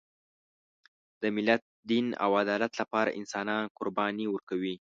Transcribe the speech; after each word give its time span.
د 1.21 1.23
ملت، 1.35 1.61
دین 1.89 2.05
او 2.23 2.31
عدالت 2.41 2.71
لپاره 2.81 3.15
انسانان 3.19 3.63
قرباني 3.77 4.25
ورکوي. 4.29 4.75